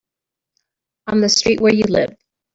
[1.05, 2.15] On the street where you live.